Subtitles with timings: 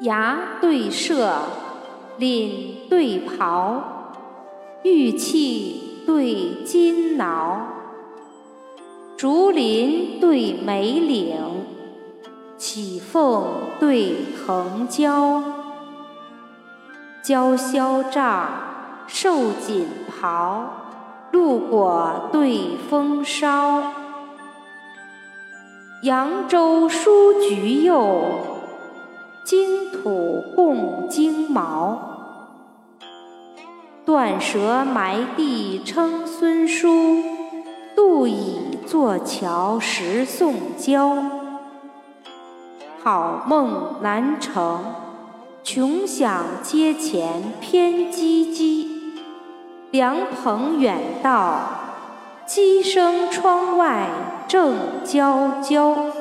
[0.00, 1.30] 牙对舍，
[2.16, 3.82] 领对袍，
[4.82, 7.60] 玉器对金挠，
[9.18, 11.36] 竹林对梅岭，
[12.56, 13.44] 绮凤
[13.78, 14.16] 对
[14.46, 15.42] 藤椒，
[17.22, 18.48] 娇绡帐，
[19.06, 20.64] 瘦锦袍，
[21.30, 23.82] 露果对风梢，
[26.04, 28.59] 扬州书菊柚。
[29.50, 31.98] 金土共金毛，
[34.06, 37.20] 断舌埋地称孙叔，
[37.96, 41.16] 杜以坐桥识宋娇。
[43.02, 44.84] 好梦难成，
[45.64, 48.86] 穷想阶前偏唧唧。
[49.90, 51.60] 凉棚远道，
[52.46, 54.06] 鸡声窗外
[54.46, 56.19] 正啾啾。